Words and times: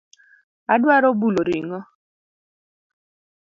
Adwaro 0.73 1.09
bulo 1.19 1.41
ring'o. 1.47 1.79